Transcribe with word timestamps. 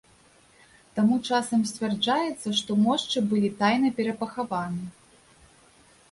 Таму 0.99 1.15
часам 1.27 1.65
сцвярджаецца, 1.71 2.53
што 2.59 2.77
мошчы 2.85 3.19
былі 3.33 3.49
тайна 3.59 3.91
перапахаваны. 3.99 4.89